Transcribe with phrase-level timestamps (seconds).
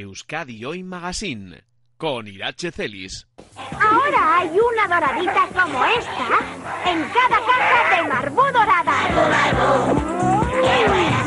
[0.00, 1.62] Euskadi Hoy Magazine
[1.96, 3.26] con Irache Celis.
[3.56, 8.94] Ahora hay una doradita como esta en cada caja de Marbú Dorada.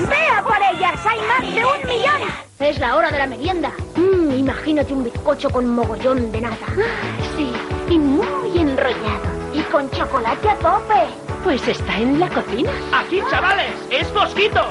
[0.09, 1.05] ¡Vea por ellas!
[1.05, 2.21] ¡Hay más de un millón!
[2.59, 3.71] Es la hora de la merienda.
[3.95, 6.65] Mmm, imagínate un bizcocho con mogollón de nata.
[7.36, 7.52] Sí,
[7.89, 9.38] y muy enrollado.
[9.54, 11.07] Y con chocolate a tope.
[11.43, 12.71] Pues está en la cocina.
[12.93, 14.68] Aquí, chavales, es Mosquitos.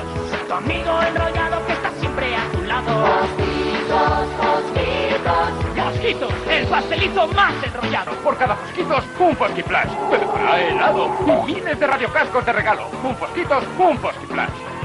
[0.47, 3.46] Tu amigo enrollado que está siempre a tu lado.
[5.77, 8.13] Mosquitos, el pastelito más enrollado.
[8.23, 9.91] Por cada Fosquitos, un Fosquiflash.
[10.11, 11.11] Pero para helado.
[11.27, 12.89] Y miles de radiocascos de regalo.
[13.03, 14.76] Un Fosquitos, un Fosquiflash.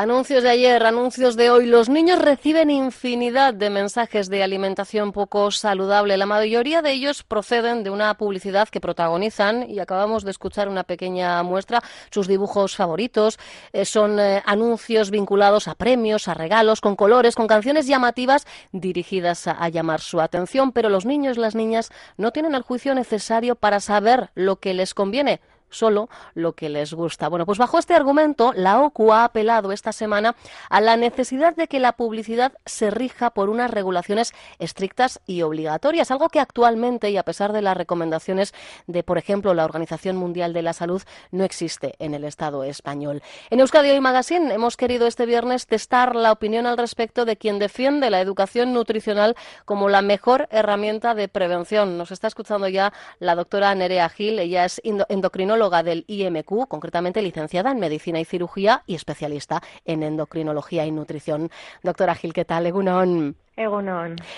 [0.00, 1.66] Anuncios de ayer, anuncios de hoy.
[1.66, 6.16] Los niños reciben infinidad de mensajes de alimentación poco saludable.
[6.16, 10.84] La mayoría de ellos proceden de una publicidad que protagonizan, y acabamos de escuchar una
[10.84, 13.40] pequeña muestra, sus dibujos favoritos.
[13.72, 19.48] Eh, son eh, anuncios vinculados a premios, a regalos, con colores, con canciones llamativas dirigidas
[19.48, 20.70] a, a llamar su atención.
[20.70, 24.74] Pero los niños y las niñas no tienen el juicio necesario para saber lo que
[24.74, 25.40] les conviene
[25.70, 27.28] solo lo que les gusta.
[27.28, 30.34] Bueno, pues bajo este argumento, la OCU ha apelado esta semana
[30.70, 36.10] a la necesidad de que la publicidad se rija por unas regulaciones estrictas y obligatorias,
[36.10, 38.54] algo que actualmente, y a pesar de las recomendaciones
[38.86, 43.22] de, por ejemplo, la Organización Mundial de la Salud, no existe en el Estado español.
[43.50, 47.58] En Euskadi Hoy Magazine hemos querido este viernes testar la opinión al respecto de quien
[47.58, 51.98] defiende la educación nutricional como la mejor herramienta de prevención.
[51.98, 57.72] Nos está escuchando ya la doctora Nerea Gil, ella es endocrinóloga del IMQ, concretamente licenciada
[57.72, 61.50] en Medicina y Cirugía y especialista en Endocrinología y Nutrición.
[61.82, 62.66] Doctora Gil, ¿qué tal?
[62.66, 63.36] Egunon.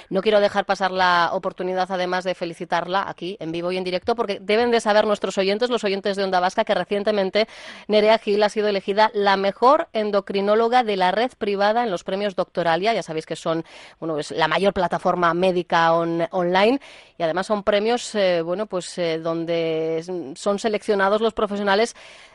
[0.09, 4.15] No quiero dejar pasar la oportunidad, además de felicitarla aquí en vivo y en directo,
[4.15, 7.47] porque deben de saber nuestros oyentes, los oyentes de Onda Vasca, que recientemente
[7.87, 12.35] Nerea Gil ha sido elegida la mejor endocrinóloga de la red privada en los premios
[12.35, 12.95] Doctoralia.
[12.95, 13.65] Ya sabéis que son
[13.99, 16.81] bueno, la mayor plataforma médica online
[17.19, 20.03] y además son premios eh, bueno, pues, eh, donde
[20.35, 21.95] son seleccionados los profesionales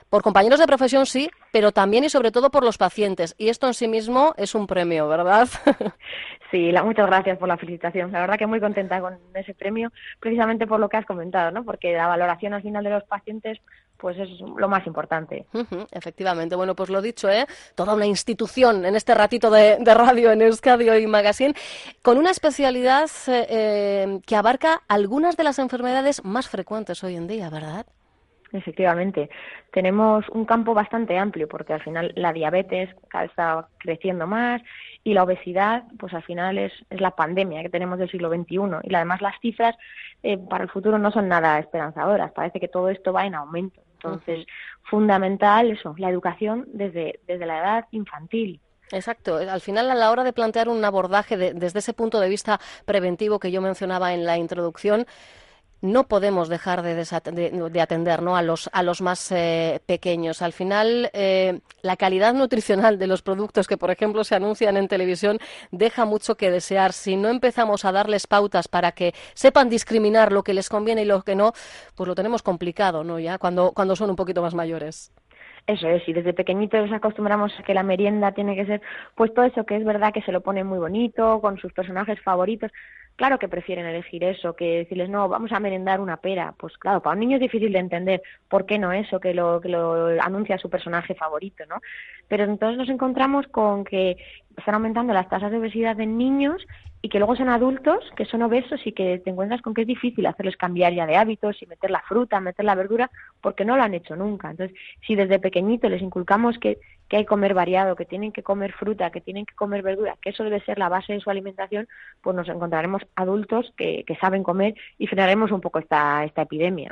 [0.10, 3.36] por compañeros de profesión sí, pero también y sobre todo por los pacientes.
[3.38, 5.48] Y esto en sí mismo es un premio, ¿verdad?
[6.52, 8.12] Sí, la, muchas gracias por la felicitación.
[8.12, 11.66] La verdad que muy contenta con ese premio, precisamente por lo que has comentado, ¿no?
[11.66, 13.60] Porque la valoración al final de los pacientes
[13.98, 15.46] pues es lo más importante.
[15.54, 16.56] Uh -huh, efectivamente.
[16.56, 17.48] Bueno, pues lo dicho, ¿eh?
[17.74, 21.56] Toda una institución en este ratito de, de radio en Euskadi y Magazine,
[22.02, 27.28] con una especialidad eh, eh, que abarca algunas de las enfermedades más frecuentes hoy en
[27.28, 27.86] día, ¿verdad?
[28.58, 29.30] Efectivamente,
[29.72, 32.90] tenemos un campo bastante amplio porque al final la diabetes
[33.24, 34.62] está creciendo más
[35.04, 38.60] y la obesidad, pues al final es, es la pandemia que tenemos del siglo XXI
[38.84, 39.76] y además las cifras
[40.24, 43.82] eh, para el futuro no son nada esperanzadoras, parece que todo esto va en aumento.
[43.96, 44.90] Entonces, uh -huh.
[44.90, 48.60] fundamental eso, la educación desde, desde la edad infantil.
[48.92, 49.38] Exacto.
[49.38, 52.60] Al final, a la hora de plantear un abordaje de, desde ese punto de vista
[52.86, 55.06] preventivo que yo mencionaba en la introducción,
[55.86, 58.36] no podemos dejar de, de, de atender ¿no?
[58.36, 60.42] a, los, a los más eh, pequeños.
[60.42, 64.88] Al final, eh, la calidad nutricional de los productos que, por ejemplo, se anuncian en
[64.88, 65.38] televisión
[65.72, 66.92] deja mucho que desear.
[66.94, 71.06] Si no empezamos a darles pautas para que sepan discriminar lo que les conviene y
[71.06, 71.54] lo que no,
[71.96, 73.20] pues lo tenemos complicado, ¿no?
[73.20, 75.12] Ya cuando, cuando son un poquito más mayores.
[75.68, 78.82] Eso es, y desde pequeñitos nos acostumbramos a que la merienda tiene que ser,
[79.16, 82.22] pues todo eso que es verdad que se lo pone muy bonito, con sus personajes
[82.22, 82.72] favoritos.
[83.16, 86.54] Claro que prefieren elegir eso, que decirles, no, vamos a merendar una pera.
[86.58, 89.62] Pues claro, para un niño es difícil de entender por qué no eso, que lo,
[89.62, 91.80] que lo anuncia su personaje favorito, ¿no?
[92.28, 94.18] Pero entonces nos encontramos con que
[94.58, 96.66] están aumentando las tasas de obesidad en niños
[97.02, 99.88] y que luego son adultos que son obesos y que te encuentras con que es
[99.88, 103.12] difícil hacerles cambiar ya de hábitos y meter la fruta, meter la verdura,
[103.42, 104.50] porque no lo han hecho nunca.
[104.50, 104.76] Entonces,
[105.06, 108.74] si desde pequeñito les inculcamos que, que hay que comer variado, que tienen que comer
[108.74, 111.88] fruta, que tienen que comer verdura, que eso debe ser la base de su alimentación,
[112.22, 116.92] pues nos encontraremos adultos que, saben comer y frenaremos un poco esta, epidemia.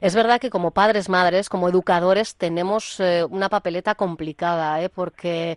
[0.00, 4.88] Es verdad que como padres, madres, como educadores, tenemos eh, una papeleta complicada, ¿eh?
[4.88, 5.56] porque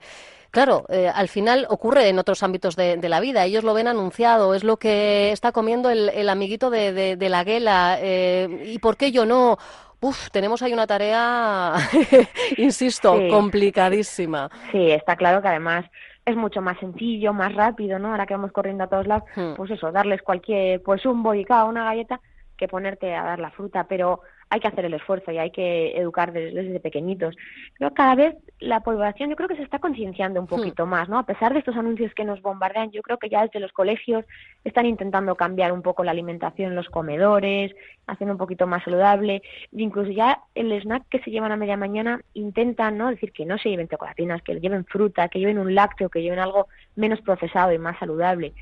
[0.51, 3.45] Claro, eh, al final ocurre en otros ámbitos de, la vida.
[3.45, 7.97] Ellos lo ven anunciado, es lo que está comiendo el, amiguito de la guela.
[8.01, 9.57] Eh, ¿Y por qué yo no?
[10.01, 11.75] Uf, tenemos ahí una tarea,
[12.57, 13.29] insisto, sí.
[13.29, 14.49] complicadísima.
[14.71, 15.85] Sí, está claro que además
[16.25, 18.09] es mucho más sencillo, más rápido, ¿no?
[18.09, 19.53] Ahora que vamos corriendo a todos lados, hmm.
[19.55, 22.19] pues eso, darles cualquier, pues un boicao, una galleta,
[22.57, 24.21] que ponerte a dar la fruta, pero
[24.51, 27.35] hay que hacer el esfuerzo y hay que educar desde, desde pequeñitos.
[27.79, 30.49] Pero cada vez la población yo creo que se está concienciando un Hmm.
[30.49, 31.17] poquito más, ¿no?
[31.17, 34.25] A pesar de estos anuncios que nos bombardean, yo creo que ya desde los colegios
[34.65, 37.73] están intentando cambiar un poco la alimentación en los comedores,
[38.07, 42.19] haciendo un poquito más saludable, incluso ya el snack que se llevan a media mañana
[42.33, 43.09] intentan, ¿no?
[43.09, 46.39] Decir que no se lleven chocolatinas, que lleven fruta, que lleven un lácteo, que lleven
[46.39, 48.53] algo menos procesado y más saludable.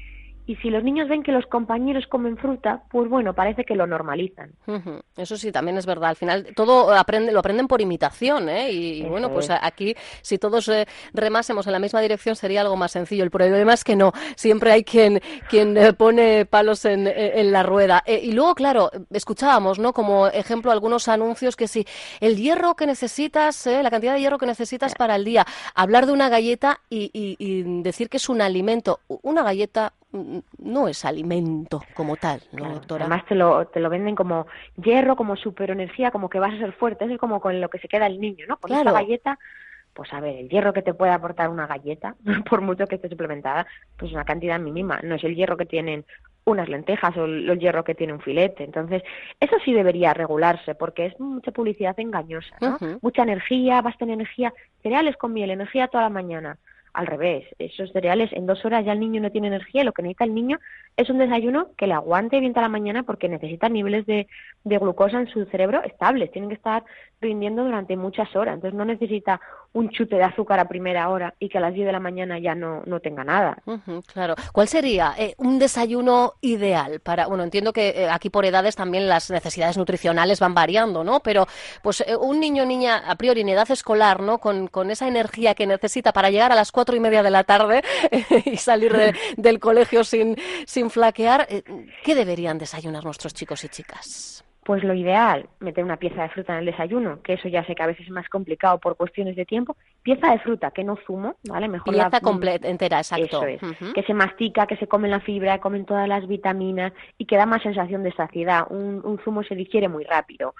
[0.50, 3.86] Y si los niños ven que los compañeros comen fruta, pues bueno, parece que lo
[3.86, 4.50] normalizan.
[5.16, 6.10] Eso sí, también es verdad.
[6.10, 8.72] Al final todo aprende, lo aprenden por imitación, ¿eh?
[8.72, 9.94] Y, bueno, pues aquí
[10.24, 13.24] si todos eh, remásemos en la misma dirección sería algo más sencillo.
[13.24, 17.62] El problema es que no, siempre hay quien, quien eh, pone palos en, en la
[17.62, 18.02] rueda.
[18.08, 19.94] Eh, y luego, claro, escuchábamos, ¿no?
[19.94, 21.86] Como ejemplo algunos anuncios que si
[22.22, 25.46] el hierro que necesitas, eh, la cantidad de hierro que necesitas para el día,
[25.76, 29.02] hablar de una galleta y, y- y decir que es un alimento.
[29.22, 33.06] Una galleta no es alimento como tal, ¿no, Claro, doctora?
[33.06, 34.48] Además te lo, te lo venden como
[34.84, 37.06] hierro, como superenergía, como que vas a ser fuerte.
[37.06, 38.58] Eso es como con lo que se queda el niño, ¿no?
[38.58, 38.90] Con Claro.
[38.90, 39.40] esta galleta,
[39.94, 42.16] pues a ver, el hierro que te puede aportar una galleta,
[42.50, 43.68] por mucho que esté suplementada,
[43.98, 45.00] pues una cantidad mínima.
[45.04, 46.06] No es el hierro que tienen
[46.46, 48.64] unas lentejas o el, hierro que tiene un filete.
[48.64, 49.04] Entonces,
[49.40, 52.78] eso sí debería regularse porque es mucha publicidad engañosa, ¿no?
[53.02, 56.58] Mucha energía, basta en energía, cereales con miel, energía toda la mañana.
[57.00, 60.02] Al revés, esos cereales en dos horas ya el niño no tiene energía lo que
[60.02, 60.60] necesita el niño
[60.98, 64.28] es un desayuno que le aguante bien toda la mañana porque necesita niveles de,
[64.66, 66.84] de glucosa en su cerebro estables, tienen que estar
[67.22, 69.40] rindiendo durante muchas horas, entonces no necesita
[69.74, 72.40] un chute de azúcar a primera hora y que a las 10 de la mañana
[72.40, 73.58] ya no, no tenga nada.
[74.12, 74.36] Claro.
[74.52, 79.08] ¿Cuál sería eh, un desayuno ideal para, bueno, entiendo que eh, aquí por edades también
[79.08, 81.20] las necesidades nutricionales van variando, ¿no?
[81.20, 81.48] Pero
[81.84, 84.40] pues eh, un niño o niña a priori en edad escolar, ¿no?
[84.40, 87.44] Con, con esa energía que necesita para llegar a las cuatro y media de la
[87.44, 87.84] tarde
[88.46, 90.36] y salir de- del colegio sin,
[90.66, 91.48] sin flaquear,
[92.04, 94.44] ¿qué deberían desayunar nuestros chicos y chicas?
[94.70, 97.74] Pues lo ideal, meter una pieza de fruta en el desayuno, que eso ya sé
[97.74, 99.76] que a veces es más complicado por cuestiones de tiempo.
[100.04, 101.68] Pieza de fruta, que no zumo, ¿vale?
[101.68, 103.26] Mejor la- Pieza completa, entera, exacto.
[103.26, 107.26] Eso es, que se mastica, que se come la fibra, comen todas las vitaminas y
[107.26, 108.68] que da más sensación de saciedad.
[108.70, 110.54] Un, un zumo se digiere muy rápido.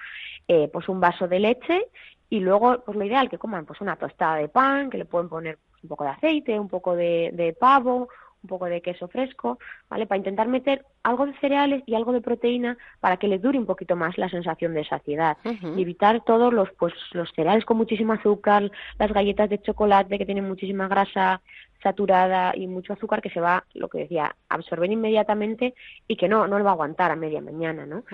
[0.48, 1.86] Eh, pues un vaso de leche
[2.28, 5.28] y luego, pues lo ideal que coman pues una tostada de pan, que le pueden
[5.28, 8.08] poner un poco de aceite, un poco de, de pavo,
[8.42, 9.58] un poco de queso fresco,
[9.88, 10.06] ¿vale?
[10.06, 13.66] Para intentar meter algo de cereales y algo de proteína para que les dure un
[13.66, 18.12] poquito más la sensación de saciedad y evitar todos los pues los cereales con muchísimo
[18.12, 21.40] azúcar, las galletas de chocolate que tienen muchísima grasa
[21.82, 25.74] saturada y mucho azúcar que se va, lo que decía, absorber inmediatamente
[26.08, 28.04] y que no no lo va a aguantar a media mañana, ¿no?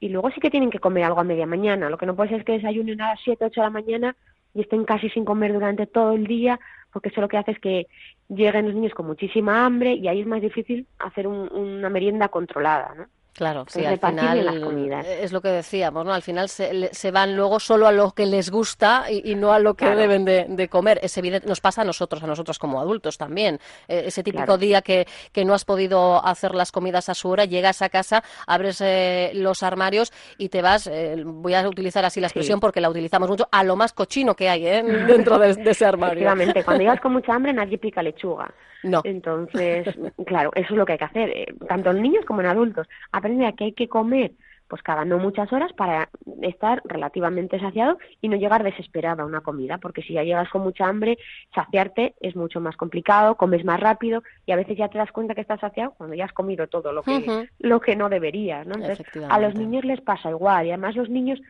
[0.00, 2.30] Y luego sí que tienen que comer algo a media mañana, lo que no puede
[2.30, 4.16] ser es que desayunen a las 7, 8 de la mañana
[4.54, 6.58] y estén casi sin comer durante todo el día,
[6.92, 7.86] porque eso lo que hace es que
[8.28, 12.28] lleguen los niños con muchísima hambre y ahí es más difícil hacer un- una merienda
[12.28, 13.06] controlada, ¿no?
[13.38, 15.06] Claro, sí, Entonces, al final las comidas.
[15.06, 16.12] eh, es lo que decíamos, ¿no?
[16.12, 19.52] Al final se, se van luego solo a lo que les gusta y, y no
[19.52, 20.00] a lo que Claro.
[20.00, 20.98] deben de, de comer.
[21.04, 23.60] Es evidente, nos pasa a nosotros, a nosotros como adultos también.
[23.86, 24.58] Eh, ese típico Claro.
[24.58, 28.24] día que, que no has podido hacer las comidas a su hora, llegas a casa,
[28.48, 32.80] abres eh, los armarios y te vas, eh, voy a utilizar así la expresión porque
[32.80, 34.82] la utilizamos mucho, a lo más cochino que hay ¿eh?
[35.06, 36.14] dentro de, de ese armario.
[36.28, 38.50] Efectivamente, cuando llegas con mucha hambre nadie pica lechuga.
[38.84, 39.00] No.
[39.02, 39.88] Entonces,
[40.24, 42.86] claro, eso es lo que hay que hacer, tanto en niños como en adultos.
[43.28, 44.32] A que hay que comer
[44.68, 46.10] pues cada no muchas horas para
[46.42, 50.62] estar relativamente saciado y no llegar desesperado a una comida, porque si ya llegas con
[50.62, 51.18] mucha hambre,
[51.54, 55.34] saciarte es mucho más complicado, comes más rápido y a veces ya te das cuenta
[55.34, 58.74] que estás saciado cuando ya has comido todo lo que, lo que no deberías, ¿no?
[58.74, 61.40] Entonces, a los niños les pasa igual y además los niños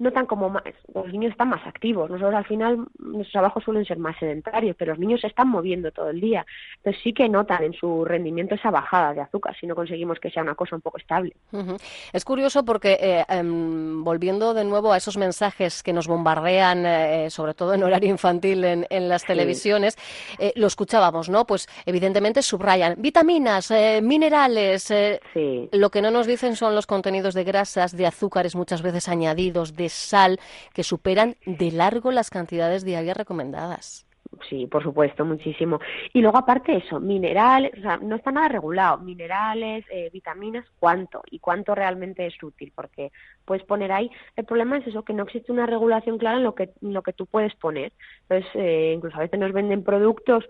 [0.00, 2.10] notan como más, los niños están más activos.
[2.10, 5.92] Nosotros al final nuestros trabajos suelen ser más sedentarios, pero los niños se están moviendo
[5.92, 6.44] todo el día.
[6.78, 10.30] Entonces sí que notan en su rendimiento esa bajada de azúcar si no conseguimos que
[10.30, 11.36] sea una cosa un poco estable.
[11.52, 11.76] Ujú.
[12.12, 17.30] Es curioso porque, eh, em, volviendo de nuevo a esos mensajes que nos bombardean, eh,
[17.30, 19.96] sobre todo en horario infantil en, en las televisiones,
[20.38, 21.44] eh, lo escuchábamos, ¿no?
[21.46, 24.90] Pues evidentemente subrayan vitaminas, eh, minerales.
[24.90, 25.68] eh, Sí.
[25.72, 29.76] lo que no nos dicen son los contenidos de grasas, de azúcares muchas veces añadidos,
[29.76, 30.38] de sal,
[30.72, 34.06] que superan de largo las cantidades diarias recomendadas.
[34.48, 35.80] Sí, por supuesto, muchísimo.
[36.12, 41.22] Y luego aparte eso, minerales, o sea, no está nada regulado, minerales, eh, vitaminas, cuánto
[41.30, 43.10] y cuánto realmente es útil, porque
[43.44, 46.54] puedes poner ahí, el problema es eso, que no existe una regulación clara en lo
[46.54, 47.92] que, lo que tú puedes poner.
[48.28, 50.44] Entonces, eh, incluso a veces nos venden productos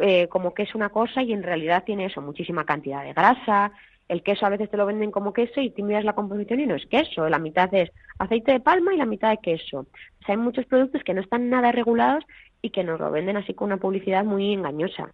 [0.00, 3.72] eh, como que es una cosa y en realidad tiene eso, muchísima cantidad de grasa,
[4.08, 6.66] el queso a veces te lo venden como queso y te miras la composición y
[6.66, 9.80] no es queso, la mitad es aceite de palma y la mitad de queso.
[9.80, 9.86] O
[10.26, 12.24] hay muchos productos que no están nada regulados
[12.64, 15.12] y que nos lo venden así con una publicidad muy engañosa.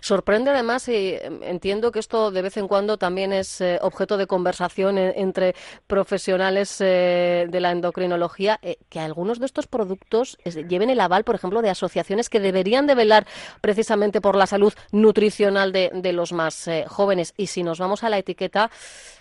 [0.00, 4.16] Sorprende además, y em, entiendo que esto de vez en cuando también es eh, objeto
[4.16, 5.54] de conversación entre
[5.86, 11.34] profesionales eh, de la endocrinología, eh, que algunos de estos productos lleven el aval, por
[11.34, 13.26] ejemplo, de asociaciones que deberían de velar
[13.60, 17.34] precisamente por la salud nutricional de, de los más jóvenes.
[17.36, 18.70] Y si nos vamos a la etiqueta,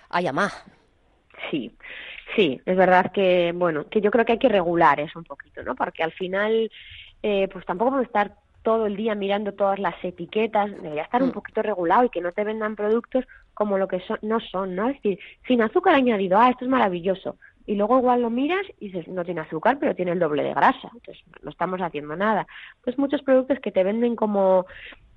[0.09, 0.53] hay más.
[1.51, 1.75] Sí,
[2.33, 5.63] sí, es verdad que, bueno, que yo creo que hay que regular eso un poquito,
[5.63, 5.75] ¿no?
[5.75, 6.71] Porque al final
[7.23, 11.29] eh, pues tampoco podemos estar todo el día mirando todas las etiquetas, debería estar un
[11.29, 11.33] mm.
[11.33, 14.89] poquito regulado y que no te vendan productos como lo que son, no son, ¿no?
[14.89, 17.37] Es decir, sin azúcar añadido, ah, esto es maravilloso.
[17.65, 20.53] Y luego igual lo miras y dices, no tiene azúcar, pero tiene el doble de
[20.53, 20.89] grasa.
[20.93, 22.47] Entonces, no estamos haciendo nada.
[22.83, 24.65] Pues muchos productos que te venden como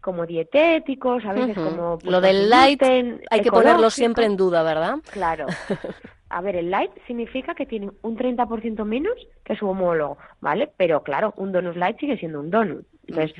[0.00, 1.98] como dietéticos, a veces como...
[1.98, 4.96] Pues, lo del light hay que ponerlo siempre en duda, ¿verdad?
[5.12, 5.46] Claro.
[6.32, 9.14] A ver, el light significa que tiene un 30% menos
[9.44, 10.70] que su homólogo, ¿vale?
[10.76, 12.86] Pero claro, un donut light sigue siendo un donut.
[13.08, 13.34] Entonces,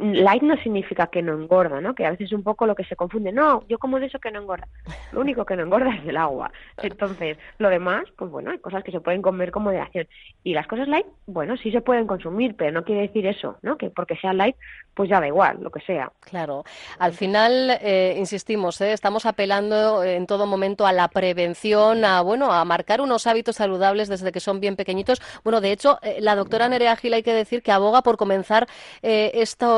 [0.00, 1.94] light no significa que no engorda, ¿no?
[1.94, 3.32] Que a veces es un poco lo que se confunde.
[3.32, 4.68] No, yo como de eso que no engorda.
[5.12, 6.52] Lo único que no engorda es el agua.
[6.82, 10.06] Entonces, lo demás, pues bueno, hay cosas que se pueden comer con moderación.
[10.42, 13.76] Y las cosas light, bueno, sí se pueden consumir, pero no quiere decir eso, ¿no?
[13.76, 14.56] Que porque sea light,
[14.94, 16.12] pues ya da igual, lo que sea.
[16.20, 16.64] Claro.
[16.98, 18.92] Al final, eh, insistimos, ¿eh?
[18.92, 24.08] estamos apelando en todo momento a la prevención, a, bueno, a marcar unos hábitos saludables
[24.08, 25.20] desde que son bien pequeñitos.
[25.42, 28.66] Bueno, de hecho, eh, la doctora Nerea Gil hay que decir que aboga por comenzar
[29.02, 29.32] eh,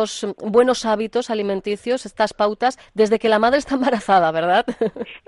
[0.05, 4.67] estos buenos hábitos alimenticios, estas pautas, desde que la madre está embarazada, ¿verdad?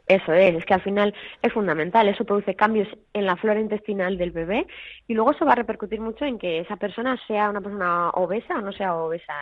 [0.06, 4.18] Eso es, es que al final es fundamental, eso produce cambios en la flora intestinal
[4.18, 4.66] del bebé
[5.06, 8.58] y luego eso va a repercutir mucho en que esa persona sea una persona obesa
[8.58, 9.34] o no sea obesa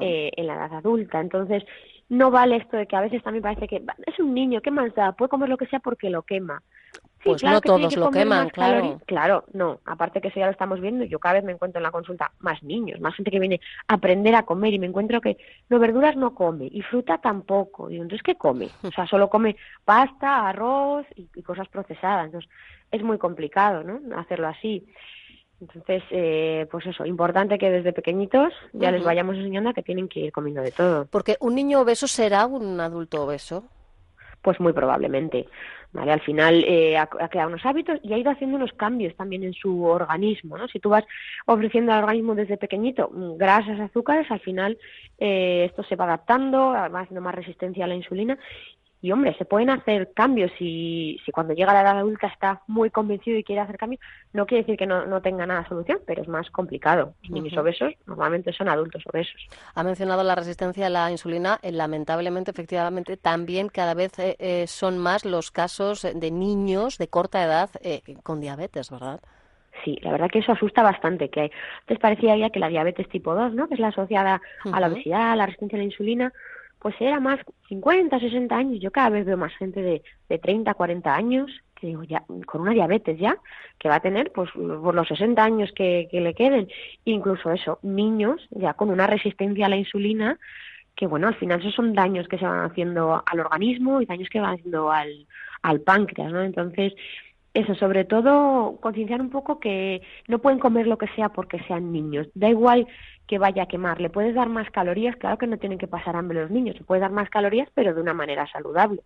[0.00, 1.20] eh, en la edad adulta.
[1.20, 1.64] Entonces,
[2.08, 4.94] no vale esto de que a veces también parece que es un niño, ¿qué más
[4.94, 5.12] da?
[5.12, 6.62] Puede comer lo que sea porque lo quema
[7.26, 9.00] pues no todos lo queman, claro.
[9.06, 9.80] Claro, no.
[9.84, 12.32] Aparte que eso ya lo estamos viendo, yo cada vez me encuentro en la consulta
[12.38, 15.36] más niños, más gente que viene a aprender a comer y me encuentro que
[15.68, 17.90] no verduras no come y fruta tampoco.
[17.90, 18.68] Y entonces ¿qué come?
[18.86, 22.26] O sea, solo come pasta, arroz y, cosas procesadas.
[22.26, 22.50] Entonces
[22.90, 24.00] es muy complicado, ¿no?
[24.16, 24.86] Hacerlo así.
[25.60, 30.08] Entonces, eh, pues eso, importante que desde pequeñitos ya les vayamos enseñando a que tienen
[30.08, 31.06] que ir comiendo de todo.
[31.06, 33.64] Porque un niño obeso será un adulto obeso.
[34.42, 35.48] Pues muy probablemente.
[35.96, 36.12] ¿Vale?
[36.12, 39.54] Al final eh, ha, creado unos hábitos y ha ido haciendo unos cambios también en
[39.54, 40.68] su organismo, ¿no?
[40.68, 41.04] Si tú vas
[41.46, 44.78] ofreciendo al organismo desde pequeñito grasas, azúcares, al final
[45.18, 48.38] eh, esto se va adaptando, va haciendo más resistencia a la insulina
[49.02, 52.90] y hombre, se pueden hacer cambios si, si cuando llega la edad adulta está muy
[52.90, 54.00] convencido y quiere hacer cambios,
[54.32, 57.14] no quiere decir que no, no tenga nada de solución, pero es más complicado.
[57.22, 59.48] Los niños obesos normalmente son adultos obesos.
[59.74, 61.58] Ha mencionado la resistencia a la insulina.
[61.62, 67.08] Eh, lamentablemente, efectivamente, también cada vez eh, eh, son más los casos de niños de
[67.08, 67.70] corta edad
[68.22, 69.20] con diabetes, ¿verdad?
[69.84, 71.50] Sí, la verdad que eso asusta bastante, que
[71.80, 73.68] antes parecía ya que la diabetes tipo 2, ¿no?
[73.68, 74.40] que es la asociada
[74.72, 76.32] a la obesidad, a la resistencia a la insulina,
[76.86, 78.78] pues era más 50, 60 años.
[78.80, 82.60] Yo cada vez veo más gente de, de 30, 40 años que digo, ya, con
[82.60, 83.38] una diabetes ya,
[83.76, 86.68] que va a tener pues por los 60 años que, que le queden.
[87.04, 90.38] Incluso eso, niños ya con una resistencia a la insulina,
[90.94, 94.28] que bueno, al final esos son daños que se van haciendo al organismo y daños
[94.28, 95.26] que van haciendo al,
[95.62, 96.40] al páncreas, ¿no?
[96.44, 96.94] Entonces,
[97.52, 101.90] eso, sobre todo concienciar un poco que no pueden comer lo que sea porque sean
[101.90, 102.28] niños.
[102.34, 102.86] Da igual
[103.26, 104.00] que vaya a quemar.
[104.00, 106.84] Le puedes dar más calorías, claro que no tienen que pasar hambre los niños, se
[106.84, 109.02] puede dar más calorías, pero de una manera saludable.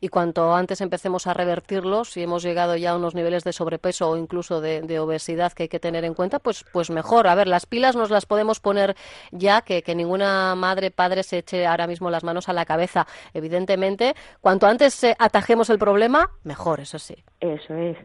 [0.00, 4.10] Y cuanto antes empecemos a revertirlos, si hemos llegado ya a unos niveles de sobrepeso
[4.10, 7.28] o incluso de, obesidad que hay que tener en cuenta, pues, pues mejor.
[7.28, 8.96] A ver, las pilas nos las podemos poner
[9.30, 13.06] ya, que, que ninguna madre, padre se eche ahora mismo las manos a la cabeza.
[13.34, 17.16] Evidentemente, cuanto antes atajemos el problema, mejor, eso sí.
[17.40, 17.96] Eso es.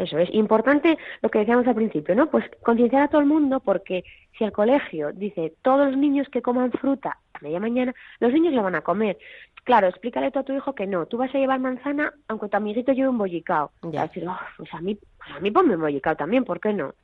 [0.00, 2.30] Eso es importante lo que decíamos al principio, ¿no?
[2.30, 4.02] Pues concienciar a todo el mundo porque
[4.40, 8.54] si el colegio dice todos los niños que coman fruta a media mañana, los niños
[8.54, 9.18] lo van a comer.
[9.64, 12.56] Claro, explícale tú a tu hijo que no, tú vas a llevar manzana aunque tu
[12.56, 13.70] amiguito lleve un bollicao.
[13.82, 14.06] Ya.
[14.06, 16.94] decir, oh, pues a mí, pues a mí ponme un bollicao también, ¿por qué no?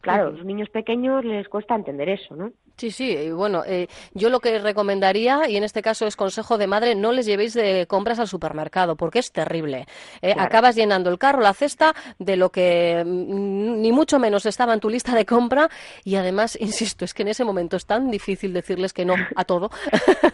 [0.00, 2.52] Claro, a los niños pequeños les cuesta entender eso, ¿no?
[2.80, 6.56] Sí, sí, y bueno, eh, yo lo que recomendaría, y en este caso es consejo
[6.56, 9.84] de madre, no les llevéis de compras al supermercado, porque es terrible.
[10.22, 14.72] Eh, acabas llenando el carro, la cesta, de lo que mm, ni mucho menos estaba
[14.72, 15.68] en tu lista de compra,
[16.04, 19.44] y además, insisto, es que en ese momento es tan difícil decirles que no a
[19.44, 19.70] todo.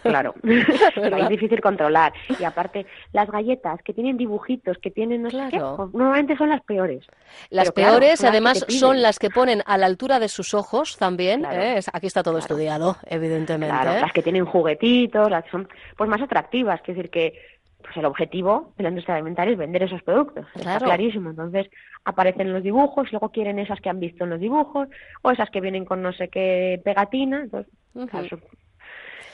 [0.03, 2.13] Claro, es difícil controlar.
[2.39, 6.63] Y aparte, las galletas que tienen dibujitos, que tienen no sé pues normalmente son las
[6.63, 7.05] peores.
[7.51, 11.45] Las peores, además, son las que ponen a la altura de sus ojos también.
[11.45, 11.81] ¿eh?
[11.93, 13.75] Aquí está todo estudiado, evidentemente.
[13.75, 17.35] Claro, las que tienen juguetitos, las que son pues más atractivas, es decir, que
[17.83, 21.31] pues el objetivo de la industria alimentaria es vender esos productos, está clarísimo.
[21.31, 21.69] Entonces
[22.05, 24.89] aparecen los dibujos, luego quieren esas que han visto en los dibujos
[25.23, 27.43] o esas que vienen con no sé qué pegatina.
[27.43, 27.73] Entonces,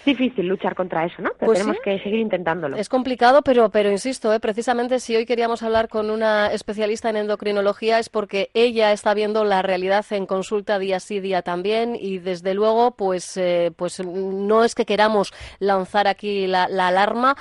[0.04, 1.30] difícil luchar contra eso, ¿no?
[1.38, 1.82] Pero Pues tenemos sí.
[1.84, 2.76] que seguir intentándolo.
[2.76, 4.40] Es complicado, pero, pero insisto, ¿eh?
[4.40, 9.44] precisamente si hoy queríamos hablar con una especialista en endocrinología es porque ella está viendo
[9.44, 14.64] la realidad en consulta día sí, día también y desde luego, pues, eh, pues no
[14.64, 17.36] es que queramos lanzar aquí la, la alarma,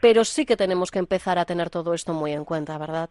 [0.00, 3.10] pero sí que tenemos que empezar a tener todo esto muy en cuenta, ¿verdad?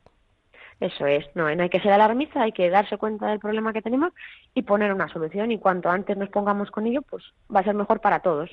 [0.83, 3.81] Eso es, no, no hay que ser alarmista, hay que darse cuenta del problema que
[3.81, 4.11] tenemos
[4.53, 7.23] y poner una solución y cuanto antes nos pongamos con ello, pues
[7.55, 8.49] va a ser mejor para todos.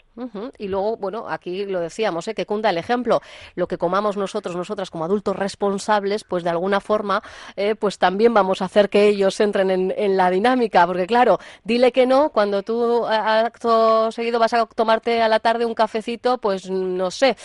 [0.58, 2.34] Y luego, bueno, aquí lo decíamos, ¿eh?
[2.36, 3.20] que cunda el ejemplo.
[3.56, 7.20] Lo que comamos nosotros, nosotras como adultos responsables, pues de alguna forma,
[7.56, 10.86] eh, pues también vamos a hacer que ellos entren en, en la dinámica.
[10.86, 15.40] Porque claro, dile que no, cuando tú a- acto seguido vas a tomarte a la
[15.40, 17.36] tarde un cafecito, pues no sé,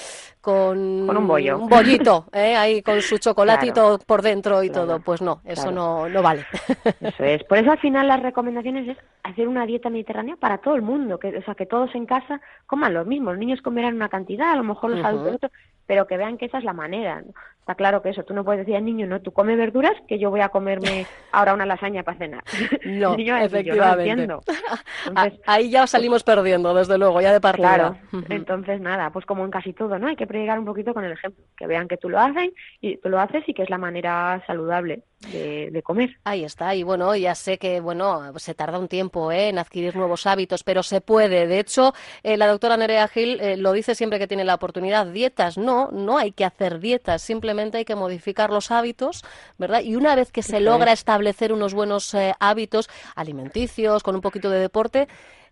[0.41, 1.57] con, Con un bollo.
[1.57, 2.55] un bollito, ¿eh?
[2.55, 3.97] ahí con su chocolatito Claro.
[4.05, 4.69] por dentro y.
[4.75, 4.99] todo.
[4.99, 5.75] Pues no, eso Claro.
[5.75, 6.45] no, no vale.
[7.01, 7.43] Eso es.
[7.43, 11.17] Por eso al final las recomendaciones es hacer una dieta mediterránea para todo el mundo,
[11.19, 13.31] que, o sea, que todos en casa coman lo mismo.
[13.31, 15.51] Los niños comerán una cantidad, a lo mejor los adultos
[15.85, 17.21] pero que vean que esa es la manera.
[17.21, 17.33] ¿no?
[17.65, 20.19] Está claro que eso, tú no puedes decir al niño, no, tú come verduras, que
[20.19, 22.43] yo voy a comerme ahora una lasaña para cenar.
[22.85, 24.21] No, niño yo no efectivamente.
[25.07, 27.75] Entonces, Ahí ya salimos perdiendo, desde luego, ya de partida.
[27.75, 27.97] Claro,
[28.29, 30.05] entonces nada, pues como en casi todo, ¿no?
[30.07, 32.97] Hay que predicar un poquito con el ejemplo, que vean que tú lo haces y
[32.97, 36.17] tú lo haces y que es la manera saludable de, de comer.
[36.23, 39.49] Ahí está, y bueno, ya sé que bueno, se tarda un tiempo ¿eh?
[39.49, 41.47] en adquirir nuevos hábitos, pero se puede.
[41.47, 41.93] De hecho,
[42.23, 45.07] eh, la doctora Nerea Gil eh, lo dice siempre que tiene la oportunidad.
[45.07, 49.23] Dietas, no, no hay que hacer dietas, simplemente hay que modificar los hábitos,
[49.57, 49.81] ¿verdad?
[49.81, 50.99] Y una vez que se logra es.
[50.99, 55.07] establecer unos buenos eh, hábitos alimenticios, con un poquito de deporte,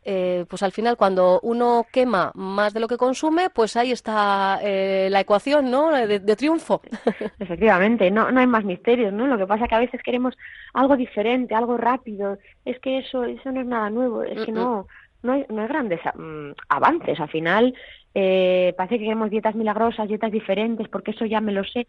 [0.06, 4.60] eh, pues al final cuando uno quema más de lo que consume, pues ahí está
[4.64, 5.92] eh, la ecuación, ¿no?
[5.92, 6.82] De, de triunfo.
[7.40, 9.28] Efectivamente, no, no hay más misterios, ¿no?
[9.28, 10.36] Lo que pasa es que a veces queremos
[10.74, 12.38] algo diferente, algo rápido.
[12.66, 14.88] Es que eso, eso no es nada nuevo, es que Mm, no,
[15.24, 17.20] no hay, no hay grandes mm, avances.
[17.20, 17.74] Al final,
[18.14, 21.88] eh, parece que queremos dietas milagrosas, dietas diferentes, porque eso ya me lo sé.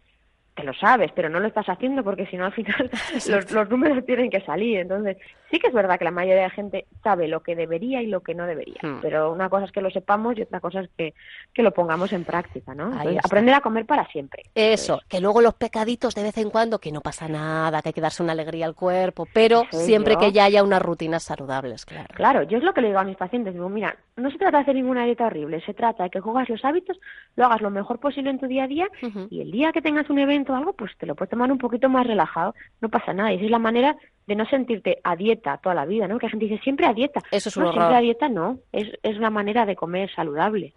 [0.54, 2.88] Te lo sabes, pero no lo estás haciendo porque si no al final
[3.28, 4.78] los, los números tienen que salir.
[4.78, 5.16] Entonces,
[5.54, 8.08] sí que es verdad que la mayoría de la gente sabe lo que debería y
[8.08, 8.80] lo que no debería.
[8.82, 8.98] Hmm.
[9.00, 11.14] Pero una cosa es que lo sepamos y otra cosa es que,
[11.52, 12.90] que lo pongamos en práctica, ¿no?
[12.90, 14.42] Entonces, aprender a comer para siempre.
[14.54, 17.92] Eso, que luego los pecaditos de vez en cuando, que no pasa nada, que hay
[17.92, 20.20] que darse una alegría al cuerpo, pero siempre yo.
[20.20, 22.08] que ya haya unas rutinas saludables, claro.
[22.14, 24.58] Claro, yo es lo que le digo a mis pacientes, digo, mira, no se trata
[24.58, 26.98] de hacer ninguna dieta horrible, se trata de que juegas los hábitos,
[27.36, 28.88] lo hagas lo mejor posible en tu día a día
[29.30, 31.58] y el día que tengas un evento o algo, pues te lo puedes tomar un
[31.58, 33.32] poquito más relajado, no pasa nada.
[33.32, 36.18] Y esa es la manera de no sentirte a dieta toda la vida, ¿no?
[36.18, 37.20] Que la gente dice, siempre a dieta.
[37.30, 37.82] Eso es un no, horror.
[37.82, 40.74] siempre a dieta no, es, es una manera de comer saludable.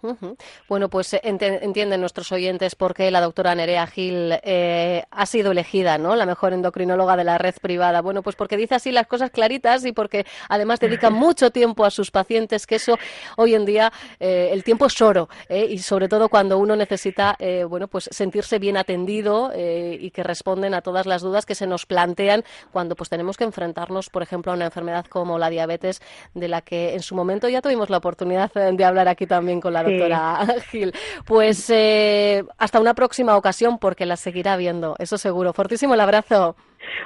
[0.68, 5.52] Bueno, pues eh, entienden nuestros oyentes por qué la doctora Nerea Gil eh, ha sido
[5.52, 6.16] elegida, ¿no?
[6.16, 8.02] La mejor endocrinóloga de la red privada.
[8.02, 11.92] Bueno, pues porque dice así las cosas claritas y porque además dedica mucho tiempo a
[11.92, 12.98] sus pacientes, que eso
[13.38, 15.68] hoy en día eh, el tiempo es oro ¿eh?
[15.70, 20.24] y sobre todo cuando uno necesita, eh, bueno, pues sentirse bien atendido eh, y que
[20.24, 24.22] responden a todas las dudas que se nos plantean cuando pues tenemos que enfrentarnos, por
[24.24, 26.02] ejemplo, a una enfermedad como la diabetes,
[26.34, 29.62] de la que en su momento ya tuvimos la oportunidad eh, de hablar aquí también
[29.62, 29.92] con la Sí.
[29.98, 30.94] doctora Gil.
[31.26, 35.54] Pues eh, hasta una próxima ocasión, porque la seguirá viendo, eso seguro.
[35.54, 36.58] Fortísimo el abrazo.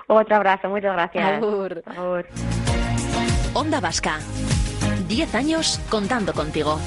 [0.07, 1.23] Otro abrazo, muchas gracias.
[1.43, 1.83] Agur.
[3.53, 4.19] Onda Vasca.
[5.07, 6.79] 10 años contando contigo.